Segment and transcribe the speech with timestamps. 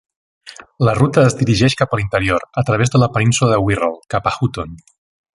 [0.87, 4.31] La ruta es dirigeix cap a l'interior, a través de la península de Wirral, cap
[4.31, 4.73] a Hooton.